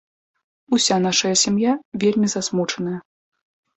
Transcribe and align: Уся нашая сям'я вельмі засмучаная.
Уся 0.77 0.95
нашая 1.03 1.33
сям'я 1.43 1.73
вельмі 2.05 2.27
засмучаная. 2.35 2.99